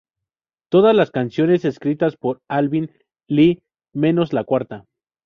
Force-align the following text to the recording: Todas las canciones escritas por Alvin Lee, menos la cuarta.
Todas 0.69 0.95
las 0.95 1.11
canciones 1.11 1.63
escritas 1.63 2.17
por 2.17 2.41
Alvin 2.47 2.89
Lee, 3.27 3.61
menos 3.93 4.33
la 4.33 4.43
cuarta. 4.43 4.85